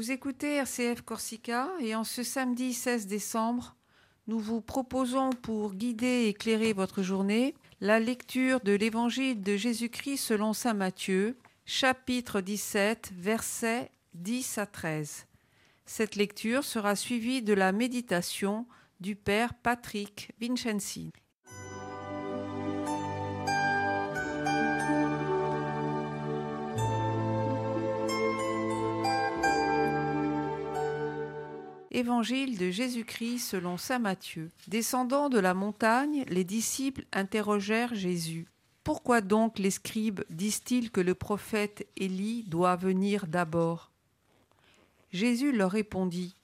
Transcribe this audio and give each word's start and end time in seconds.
Vous 0.00 0.12
écoutez 0.12 0.54
RCF 0.54 1.02
Corsica 1.02 1.68
et 1.78 1.94
en 1.94 2.04
ce 2.04 2.22
samedi 2.22 2.72
16 2.72 3.06
décembre, 3.06 3.76
nous 4.28 4.38
vous 4.38 4.62
proposons 4.62 5.28
pour 5.28 5.74
guider 5.74 6.06
et 6.06 6.28
éclairer 6.28 6.72
votre 6.72 7.02
journée 7.02 7.54
la 7.82 8.00
lecture 8.00 8.60
de 8.62 8.72
l'Évangile 8.72 9.42
de 9.42 9.58
Jésus-Christ 9.58 10.16
selon 10.16 10.54
Saint 10.54 10.72
Matthieu, 10.72 11.36
chapitre 11.66 12.40
17, 12.40 13.12
versets 13.14 13.90
10 14.14 14.56
à 14.56 14.64
13. 14.64 15.26
Cette 15.84 16.16
lecture 16.16 16.64
sera 16.64 16.96
suivie 16.96 17.42
de 17.42 17.52
la 17.52 17.70
méditation 17.70 18.66
du 19.00 19.16
Père 19.16 19.52
Patrick 19.52 20.32
Vincenzi. 20.40 21.12
Évangile 31.92 32.56
de 32.56 32.70
Jésus-Christ 32.70 33.40
selon 33.40 33.76
Saint 33.76 33.98
Matthieu. 33.98 34.50
Descendant 34.68 35.28
de 35.28 35.40
la 35.40 35.54
montagne, 35.54 36.24
les 36.28 36.44
disciples 36.44 37.04
interrogèrent 37.12 37.96
Jésus. 37.96 38.46
Pourquoi 38.84 39.20
donc 39.20 39.58
les 39.58 39.72
scribes 39.72 40.20
disent-ils 40.30 40.92
que 40.92 41.00
le 41.00 41.16
prophète 41.16 41.88
Élie 41.96 42.44
doit 42.44 42.76
venir 42.76 43.26
d'abord? 43.26 43.90
Jésus 45.12 45.50
leur 45.50 45.72
répondit 45.72 46.36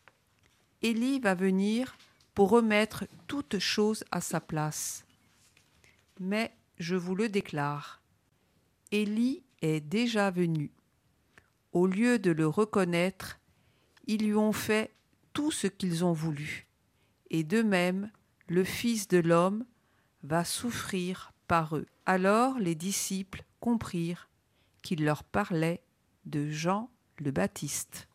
Élie 0.82 1.20
va 1.20 1.34
venir 1.34 1.96
pour 2.34 2.50
remettre 2.50 3.04
toute 3.28 3.60
chose 3.60 4.02
à 4.10 4.20
sa 4.20 4.40
place. 4.40 5.04
Mais 6.18 6.52
je 6.78 6.96
vous 6.96 7.14
le 7.14 7.28
déclare, 7.28 8.02
Élie 8.90 9.44
est 9.62 9.80
déjà 9.80 10.30
venu. 10.30 10.72
Au 11.72 11.86
lieu 11.86 12.18
de 12.18 12.32
le 12.32 12.48
reconnaître, 12.48 13.38
ils 14.06 14.26
lui 14.26 14.34
ont 14.34 14.52
fait 14.52 14.95
tout 15.36 15.50
ce 15.50 15.66
qu'ils 15.66 16.02
ont 16.02 16.14
voulu. 16.14 16.66
Et 17.28 17.44
de 17.44 17.60
même, 17.60 18.10
le 18.48 18.64
Fils 18.64 19.06
de 19.06 19.18
l'homme 19.18 19.66
va 20.22 20.46
souffrir 20.46 21.34
par 21.46 21.76
eux. 21.76 21.84
Alors 22.06 22.58
les 22.58 22.74
disciples 22.74 23.44
comprirent 23.60 24.30
qu'il 24.80 25.04
leur 25.04 25.24
parlait 25.24 25.82
de 26.24 26.48
Jean 26.48 26.90
le 27.18 27.32
Baptiste. 27.32 28.08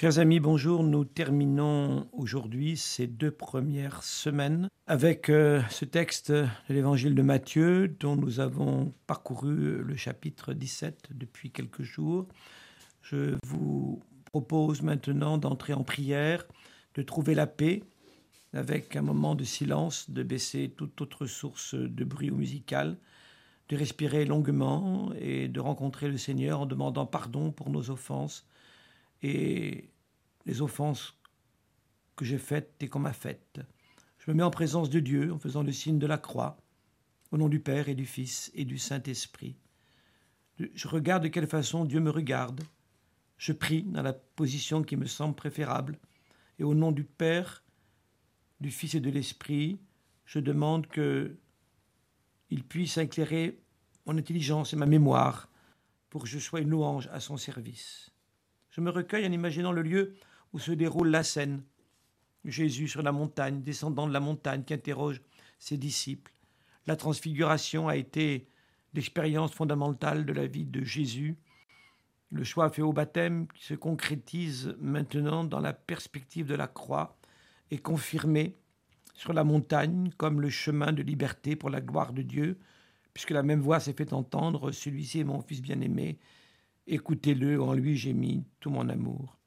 Chers 0.00 0.18
amis, 0.18 0.40
bonjour. 0.40 0.82
Nous 0.82 1.04
terminons 1.04 2.08
aujourd'hui 2.14 2.78
ces 2.78 3.06
deux 3.06 3.30
premières 3.30 4.02
semaines 4.02 4.70
avec 4.86 5.28
euh, 5.28 5.60
ce 5.68 5.84
texte 5.84 6.32
de 6.32 6.46
l'évangile 6.70 7.14
de 7.14 7.20
Matthieu 7.20 7.86
dont 7.86 8.16
nous 8.16 8.40
avons 8.40 8.94
parcouru 9.06 9.82
le 9.82 9.96
chapitre 9.96 10.54
17 10.54 11.10
depuis 11.10 11.50
quelques 11.50 11.82
jours. 11.82 12.26
Je 13.02 13.34
vous 13.44 14.02
propose 14.24 14.80
maintenant 14.80 15.36
d'entrer 15.36 15.74
en 15.74 15.84
prière, 15.84 16.46
de 16.94 17.02
trouver 17.02 17.34
la 17.34 17.46
paix 17.46 17.82
avec 18.54 18.96
un 18.96 19.02
moment 19.02 19.34
de 19.34 19.44
silence, 19.44 20.08
de 20.08 20.22
baisser 20.22 20.72
toute 20.74 20.98
autre 21.02 21.26
source 21.26 21.74
de 21.74 22.04
bruit 22.04 22.30
ou 22.30 22.36
musical, 22.36 22.96
de 23.68 23.76
respirer 23.76 24.24
longuement 24.24 25.12
et 25.20 25.48
de 25.48 25.60
rencontrer 25.60 26.08
le 26.08 26.16
Seigneur 26.16 26.60
en 26.60 26.66
demandant 26.66 27.04
pardon 27.04 27.52
pour 27.52 27.68
nos 27.68 27.90
offenses 27.90 28.46
et 29.22 29.90
les 30.46 30.62
offenses 30.62 31.16
que 32.16 32.24
j'ai 32.24 32.38
faites 32.38 32.74
et 32.80 32.88
qu'on 32.88 32.98
m'a 32.98 33.12
faites. 33.12 33.60
Je 34.18 34.30
me 34.30 34.36
mets 34.36 34.42
en 34.42 34.50
présence 34.50 34.90
de 34.90 35.00
Dieu 35.00 35.32
en 35.32 35.38
faisant 35.38 35.62
le 35.62 35.72
signe 35.72 35.98
de 35.98 36.06
la 36.06 36.18
croix, 36.18 36.58
au 37.30 37.38
nom 37.38 37.48
du 37.48 37.60
Père 37.60 37.88
et 37.88 37.94
du 37.94 38.06
Fils 38.06 38.50
et 38.54 38.64
du 38.64 38.78
Saint-Esprit. 38.78 39.56
Je 40.58 40.88
regarde 40.88 41.22
de 41.22 41.28
quelle 41.28 41.46
façon 41.46 41.84
Dieu 41.84 42.00
me 42.00 42.10
regarde. 42.10 42.62
Je 43.38 43.52
prie 43.52 43.82
dans 43.84 44.02
la 44.02 44.12
position 44.12 44.82
qui 44.82 44.96
me 44.96 45.06
semble 45.06 45.34
préférable. 45.34 45.98
Et 46.58 46.64
au 46.64 46.74
nom 46.74 46.92
du 46.92 47.04
Père, 47.04 47.64
du 48.60 48.70
Fils 48.70 48.94
et 48.94 49.00
de 49.00 49.08
l'Esprit, 49.08 49.80
je 50.26 50.38
demande 50.38 50.86
que 50.86 51.36
il 52.50 52.64
puisse 52.64 52.98
éclairer 52.98 53.58
mon 54.04 54.18
intelligence 54.18 54.72
et 54.72 54.76
ma 54.76 54.86
mémoire 54.86 55.48
pour 56.10 56.24
que 56.24 56.28
je 56.28 56.38
sois 56.38 56.60
une 56.60 56.70
louange 56.70 57.08
à 57.12 57.20
son 57.20 57.36
service. 57.36 58.09
Je 58.70 58.80
me 58.80 58.90
recueille 58.90 59.26
en 59.26 59.32
imaginant 59.32 59.72
le 59.72 59.82
lieu 59.82 60.14
où 60.52 60.58
se 60.58 60.72
déroule 60.72 61.08
la 61.08 61.22
scène. 61.22 61.62
Jésus 62.44 62.88
sur 62.88 63.02
la 63.02 63.12
montagne, 63.12 63.62
descendant 63.62 64.06
de 64.06 64.12
la 64.12 64.20
montagne, 64.20 64.64
qui 64.64 64.72
interroge 64.72 65.20
ses 65.58 65.76
disciples. 65.76 66.32
La 66.86 66.96
transfiguration 66.96 67.88
a 67.88 67.96
été 67.96 68.48
l'expérience 68.94 69.52
fondamentale 69.52 70.24
de 70.24 70.32
la 70.32 70.46
vie 70.46 70.64
de 70.64 70.82
Jésus. 70.82 71.36
Le 72.30 72.44
choix 72.44 72.70
fait 72.70 72.82
au 72.82 72.92
baptême, 72.92 73.46
qui 73.48 73.64
se 73.64 73.74
concrétise 73.74 74.74
maintenant 74.80 75.44
dans 75.44 75.60
la 75.60 75.72
perspective 75.72 76.46
de 76.46 76.54
la 76.54 76.68
croix, 76.68 77.18
est 77.70 77.78
confirmé 77.78 78.56
sur 79.14 79.32
la 79.32 79.44
montagne 79.44 80.10
comme 80.16 80.40
le 80.40 80.48
chemin 80.48 80.92
de 80.92 81.02
liberté 81.02 81.56
pour 81.56 81.70
la 81.70 81.80
gloire 81.80 82.12
de 82.12 82.22
Dieu, 82.22 82.58
puisque 83.12 83.30
la 83.30 83.42
même 83.42 83.60
voix 83.60 83.80
s'est 83.80 83.92
fait 83.92 84.12
entendre, 84.12 84.70
celui-ci 84.70 85.20
est 85.20 85.24
mon 85.24 85.42
Fils 85.42 85.60
bien-aimé, 85.60 86.18
Écoutez-le, 86.86 87.62
en 87.62 87.72
lui 87.74 87.96
j'ai 87.96 88.12
mis 88.12 88.44
tout 88.58 88.70
mon 88.70 88.88
amour. 88.88 89.38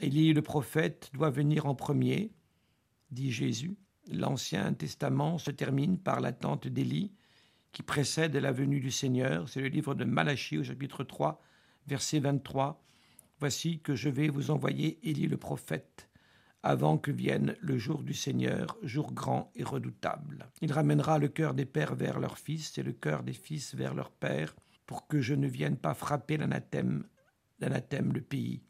Élie 0.00 0.32
le 0.32 0.42
prophète 0.42 1.10
doit 1.14 1.30
venir 1.30 1.66
en 1.66 1.74
premier, 1.74 2.32
dit 3.10 3.32
Jésus. 3.32 3.76
L'Ancien 4.12 4.72
Testament 4.74 5.38
se 5.38 5.50
termine 5.50 5.98
par 5.98 6.20
l'attente 6.20 6.68
d'Élie 6.68 7.12
qui 7.72 7.82
précède 7.82 8.36
la 8.36 8.52
venue 8.52 8.80
du 8.80 8.90
Seigneur. 8.90 9.48
C'est 9.48 9.60
le 9.60 9.68
livre 9.68 9.94
de 9.94 10.04
Malachie 10.04 10.58
au 10.58 10.64
chapitre 10.64 11.02
3, 11.02 11.40
verset 11.86 12.20
23. 12.20 12.82
Voici 13.40 13.80
que 13.80 13.94
je 13.94 14.08
vais 14.08 14.28
vous 14.28 14.50
envoyer 14.50 14.98
Élie 15.02 15.26
le 15.26 15.36
prophète 15.36 16.08
avant 16.62 16.98
que 16.98 17.10
vienne 17.10 17.54
le 17.60 17.78
jour 17.78 18.02
du 18.02 18.14
Seigneur, 18.14 18.76
jour 18.82 19.12
grand 19.12 19.52
et 19.54 19.62
redoutable. 19.62 20.50
Il 20.62 20.72
ramènera 20.72 21.18
le 21.18 21.28
cœur 21.28 21.54
des 21.54 21.64
pères 21.64 21.94
vers 21.94 22.18
leurs 22.18 22.38
fils 22.38 22.76
et 22.78 22.82
le 22.82 22.92
cœur 22.92 23.22
des 23.22 23.32
fils 23.32 23.74
vers 23.74 23.94
leurs 23.94 24.10
pères 24.10 24.56
pour 24.86 25.06
que 25.06 25.20
je 25.20 25.34
ne 25.34 25.48
vienne 25.48 25.76
pas 25.76 25.94
frapper 25.94 26.36
l'anathème, 26.36 27.06
l'anathème 27.58 28.12
le 28.12 28.20
pays. 28.20 28.62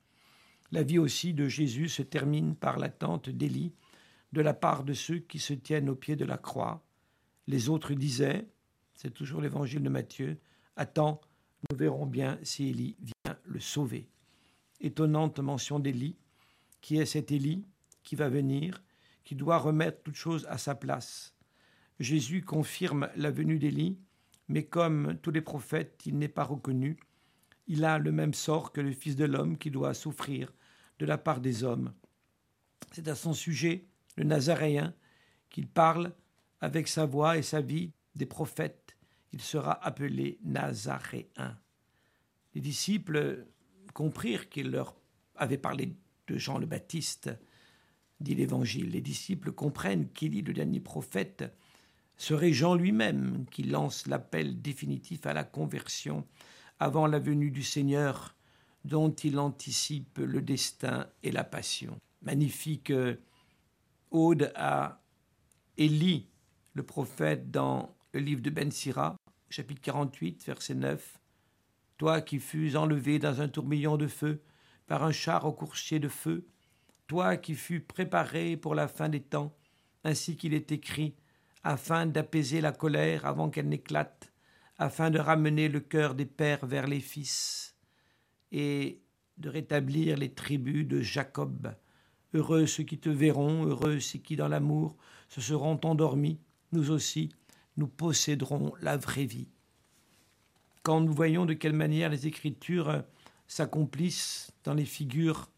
La 0.72 0.82
vie 0.82 0.98
aussi 0.98 1.34
de 1.34 1.48
Jésus 1.48 1.88
se 1.88 2.02
termine 2.02 2.56
par 2.56 2.78
l'attente 2.78 3.28
d'Élie 3.28 3.72
de 4.32 4.40
la 4.40 4.54
part 4.54 4.84
de 4.84 4.92
ceux 4.92 5.18
qui 5.18 5.38
se 5.38 5.54
tiennent 5.54 5.88
au 5.88 5.94
pied 5.94 6.16
de 6.16 6.24
la 6.24 6.36
croix. 6.36 6.84
Les 7.46 7.68
autres 7.68 7.94
disaient, 7.94 8.48
c'est 8.94 9.14
toujours 9.14 9.40
l'évangile 9.40 9.82
de 9.82 9.88
Matthieu, 9.88 10.38
Attends, 10.78 11.22
nous 11.70 11.76
verrons 11.76 12.04
bien 12.04 12.38
si 12.42 12.68
Élie 12.68 12.96
vient 13.00 13.38
le 13.44 13.60
sauver. 13.60 14.10
Étonnante 14.80 15.38
mention 15.38 15.78
d'Élie. 15.78 16.18
Qui 16.82 16.98
est 16.98 17.06
cet 17.06 17.32
Élie 17.32 17.64
qui 18.02 18.14
va 18.14 18.28
venir, 18.28 18.82
qui 19.24 19.34
doit 19.34 19.58
remettre 19.58 20.02
toute 20.02 20.14
chose 20.14 20.46
à 20.48 20.58
sa 20.58 20.74
place 20.74 21.34
Jésus 21.98 22.42
confirme 22.42 23.08
la 23.16 23.30
venue 23.30 23.58
d'Élie 23.58 23.98
mais 24.48 24.64
comme 24.64 25.18
tous 25.22 25.30
les 25.30 25.40
prophètes, 25.40 26.02
il 26.06 26.18
n'est 26.18 26.28
pas 26.28 26.44
reconnu. 26.44 26.98
Il 27.66 27.84
a 27.84 27.98
le 27.98 28.12
même 28.12 28.34
sort 28.34 28.72
que 28.72 28.80
le 28.80 28.92
Fils 28.92 29.16
de 29.16 29.24
l'homme 29.24 29.58
qui 29.58 29.70
doit 29.70 29.94
souffrir 29.94 30.52
de 30.98 31.06
la 31.06 31.18
part 31.18 31.40
des 31.40 31.64
hommes. 31.64 31.92
C'est 32.92 33.08
à 33.08 33.14
son 33.14 33.32
sujet, 33.32 33.86
le 34.16 34.24
Nazaréen, 34.24 34.94
qu'il 35.50 35.66
parle 35.66 36.14
avec 36.60 36.88
sa 36.88 37.06
voix 37.06 37.36
et 37.36 37.42
sa 37.42 37.60
vie 37.60 37.92
des 38.14 38.26
prophètes. 38.26 38.96
Il 39.32 39.42
sera 39.42 39.72
appelé 39.84 40.38
Nazaréen. 40.44 41.58
Les 42.54 42.60
disciples 42.60 43.46
comprirent 43.92 44.48
qu'il 44.48 44.70
leur 44.70 44.96
avait 45.34 45.58
parlé 45.58 45.94
de 46.28 46.38
Jean 46.38 46.58
le 46.58 46.66
Baptiste, 46.66 47.30
dit 48.20 48.34
l'Évangile. 48.34 48.90
Les 48.90 49.00
disciples 49.00 49.52
comprennent 49.52 50.10
qu'il 50.12 50.36
est 50.38 50.42
le 50.42 50.54
dernier 50.54 50.80
prophète 50.80 51.44
serait 52.16 52.52
Jean 52.52 52.74
lui-même 52.74 53.44
qui 53.50 53.62
lance 53.62 54.06
l'appel 54.06 54.60
définitif 54.60 55.26
à 55.26 55.34
la 55.34 55.44
conversion 55.44 56.26
avant 56.78 57.06
la 57.06 57.18
venue 57.18 57.50
du 57.50 57.62
Seigneur 57.62 58.34
dont 58.84 59.10
il 59.10 59.38
anticipe 59.38 60.18
le 60.18 60.40
destin 60.40 61.06
et 61.22 61.32
la 61.32 61.44
passion. 61.44 61.98
Magnifique 62.22 62.90
euh, 62.90 63.16
ode 64.10 64.52
à 64.54 65.02
Élie, 65.76 66.28
le 66.74 66.82
prophète, 66.82 67.50
dans 67.50 67.94
le 68.12 68.20
livre 68.20 68.42
de 68.42 68.50
Ben 68.50 68.70
Sira, 68.70 69.16
chapitre 69.50 69.80
48, 69.82 70.44
verset 70.46 70.74
9. 70.74 71.18
Toi 71.98 72.20
qui 72.20 72.38
fus 72.38 72.76
enlevé 72.76 73.18
dans 73.18 73.40
un 73.40 73.48
tourbillon 73.48 73.96
de 73.96 74.06
feu 74.06 74.42
par 74.86 75.02
un 75.02 75.12
char 75.12 75.44
au 75.44 75.52
coursier 75.52 75.98
de 75.98 76.08
feu, 76.08 76.46
toi 77.06 77.36
qui 77.36 77.54
fus 77.54 77.80
préparé 77.80 78.56
pour 78.56 78.74
la 78.74 78.88
fin 78.88 79.08
des 79.08 79.22
temps, 79.22 79.56
ainsi 80.04 80.36
qu'il 80.36 80.54
est 80.54 80.70
écrit, 80.72 81.16
afin 81.66 82.06
d'apaiser 82.06 82.60
la 82.60 82.70
colère 82.70 83.26
avant 83.26 83.50
qu'elle 83.50 83.68
n'éclate, 83.68 84.32
afin 84.78 85.10
de 85.10 85.18
ramener 85.18 85.68
le 85.68 85.80
cœur 85.80 86.14
des 86.14 86.24
pères 86.24 86.64
vers 86.64 86.86
les 86.86 87.00
fils, 87.00 87.74
et 88.52 89.02
de 89.36 89.48
rétablir 89.48 90.16
les 90.16 90.32
tribus 90.32 90.86
de 90.86 91.00
Jacob. 91.00 91.74
Heureux 92.34 92.66
ceux 92.66 92.84
qui 92.84 92.98
te 92.98 93.08
verront, 93.08 93.64
heureux 93.66 93.98
ceux 93.98 94.20
qui 94.20 94.36
dans 94.36 94.46
l'amour 94.46 94.96
se 95.28 95.40
seront 95.40 95.80
endormis. 95.82 96.38
Nous 96.70 96.92
aussi, 96.92 97.30
nous 97.76 97.88
posséderons 97.88 98.72
la 98.80 98.96
vraie 98.96 99.26
vie. 99.26 99.48
Quand 100.84 101.00
nous 101.00 101.12
voyons 101.12 101.46
de 101.46 101.54
quelle 101.54 101.72
manière 101.72 102.10
les 102.10 102.28
Écritures 102.28 103.02
s'accomplissent 103.48 104.52
dans 104.62 104.74
les 104.74 104.84
figures 104.84 105.50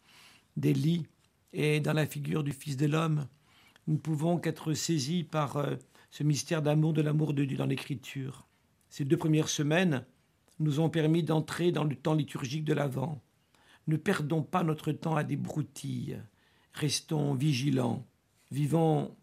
d'Élie 0.57 1.07
et 1.53 1.81
dans 1.81 1.93
la 1.93 2.07
figure 2.07 2.45
du 2.45 2.53
Fils 2.53 2.79
de 2.79 2.87
l'homme, 2.87 3.29
nous 3.87 3.95
ne 3.95 3.99
pouvons 3.99 4.39
qu'être 4.39 4.75
saisis 4.75 5.25
par 5.25 5.57
euh, 5.57 5.77
ce 6.11 6.23
mystère 6.23 6.63
d'amour 6.63 6.93
de 6.93 7.03
l'amour 7.03 7.35
de 7.35 7.45
Dieu 7.45 7.57
dans 7.57 7.67
l'Écriture. 7.67 8.47
Ces 8.89 9.05
deux 9.05 9.17
premières 9.17 9.49
semaines 9.49 10.05
nous 10.59 10.81
ont 10.81 10.91
permis 10.91 11.23
d'entrer 11.23 11.73
dans 11.73 11.85
le 11.85 11.95
temps 11.95 12.15
liturgique 12.15 12.65
de 12.65 12.73
l'Avent. 12.73 13.23
Ne 13.87 13.97
perdons 13.97 14.43
pas 14.43 14.65
notre 14.65 14.93
temps 14.93 15.17
à 15.17 15.25
des 15.25 15.37
broutilles. 15.37 16.21
Restons 16.73 17.35
vigilants. 17.35 18.07
Vivons 18.51 19.17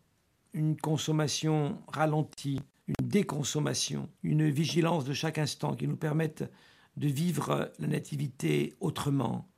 une 0.54 0.78
consommation 0.78 1.82
ralentie, 1.88 2.62
une 2.88 3.08
déconsommation, 3.08 4.10
une 4.24 4.50
vigilance 4.50 5.06
de 5.06 5.14
chaque 5.14 5.38
instant 5.38 5.76
qui 5.76 5.88
nous 5.88 5.98
permette 5.98 6.50
de 6.98 7.08
vivre 7.08 7.72
la 7.80 7.88
nativité 7.88 8.74
autrement, 8.80 9.50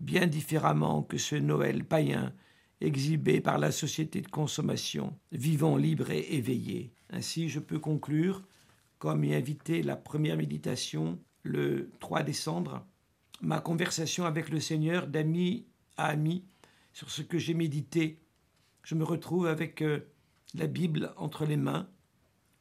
bien 0.00 0.26
différemment 0.26 1.02
que 1.02 1.18
ce 1.18 1.36
Noël 1.36 1.84
païen 1.84 2.32
exhibé 2.82 3.40
par 3.40 3.58
la 3.58 3.70
société 3.70 4.20
de 4.20 4.28
consommation. 4.28 5.16
Vivons 5.30 5.76
libres 5.76 6.10
et 6.10 6.34
éveillés. 6.34 6.92
Ainsi, 7.10 7.48
je 7.48 7.60
peux 7.60 7.78
conclure, 7.78 8.42
comme 8.98 9.24
y 9.24 9.34
invité 9.34 9.82
la 9.82 9.96
première 9.96 10.36
méditation 10.36 11.18
le 11.42 11.90
3 12.00 12.22
décembre, 12.22 12.86
ma 13.40 13.60
conversation 13.60 14.24
avec 14.24 14.48
le 14.48 14.60
Seigneur 14.60 15.06
d'ami 15.06 15.66
à 15.96 16.06
ami 16.06 16.44
sur 16.92 17.10
ce 17.10 17.22
que 17.22 17.38
j'ai 17.38 17.54
médité. 17.54 18.20
Je 18.84 18.94
me 18.94 19.04
retrouve 19.04 19.46
avec 19.46 19.82
euh, 19.82 20.00
la 20.54 20.66
Bible 20.66 21.12
entre 21.16 21.44
les 21.44 21.56
mains. 21.56 21.88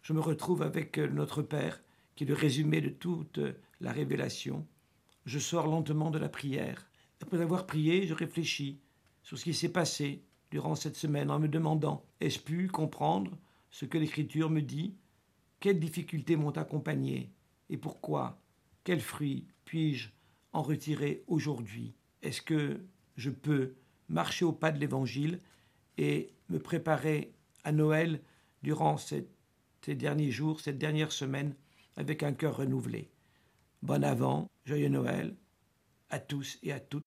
Je 0.02 0.14
me 0.14 0.20
retrouve 0.20 0.64
avec 0.64 0.98
euh, 0.98 1.08
notre 1.08 1.42
Père, 1.42 1.82
qui 2.16 2.24
est 2.24 2.28
le 2.28 2.34
résumé 2.34 2.82
de 2.82 2.90
toute 2.90 3.38
euh, 3.38 3.54
la 3.80 3.92
révélation. 3.92 4.66
Je 5.26 5.40
sors 5.40 5.68
lentement 5.68 6.10
de 6.10 6.18
la 6.20 6.30
prière. 6.30 6.88
Après 7.22 7.42
avoir 7.42 7.68
prié, 7.68 8.08
je 8.08 8.14
réfléchis 8.14 8.80
sur 9.24 9.38
ce 9.38 9.44
qui 9.44 9.54
s'est 9.54 9.70
passé 9.70 10.24
durant 10.50 10.76
cette 10.76 10.96
semaine 10.96 11.32
en 11.32 11.40
me 11.40 11.48
demandant 11.48 12.06
ai-je 12.20 12.40
pu 12.40 12.68
comprendre 12.68 13.38
ce 13.70 13.86
que 13.86 13.98
l'Écriture 13.98 14.50
me 14.50 14.62
dit? 14.62 14.96
Quelles 15.60 15.80
difficultés 15.80 16.36
m'ont 16.36 16.52
accompagné? 16.52 17.32
Et 17.70 17.78
pourquoi? 17.78 18.42
Quels 18.84 19.02
fruits 19.02 19.48
puis-je 19.66 20.10
en 20.54 20.62
retirer 20.62 21.24
aujourd'hui? 21.28 21.94
Est-ce 22.22 22.42
que 22.42 22.82
je 23.16 23.30
peux 23.30 23.76
marcher 24.10 24.44
au 24.44 24.52
pas 24.52 24.72
de 24.72 24.80
l'Évangile 24.80 25.40
et 25.98 26.34
me 26.50 26.60
préparer 26.60 27.34
à 27.64 27.72
Noël 27.72 28.22
durant 28.64 28.98
ces 28.98 29.28
derniers 29.88 30.32
jours, 30.32 30.60
cette 30.60 30.78
dernière 30.78 31.12
semaine, 31.12 31.56
avec 31.96 32.24
un 32.24 32.34
cœur 32.34 32.58
renouvelé? 32.58 33.10
Bon 33.84 34.04
avant, 34.04 34.50
joyeux 34.66 34.90
Noël 34.90 35.36
à 36.10 36.20
tous 36.20 36.60
et 36.62 36.74
à 36.74 36.80
toutes. 36.80 37.01